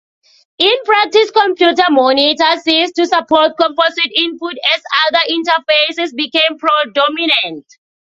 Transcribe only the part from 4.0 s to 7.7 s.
input as other interfaces became predominant.